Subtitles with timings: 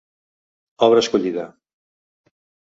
[0.87, 1.45] Obra escollida.